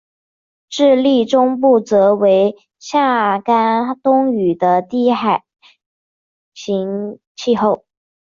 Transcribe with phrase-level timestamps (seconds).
[0.67, 5.43] 智利中部则为夏干冬雨的地中海
[6.55, 7.85] 型气候。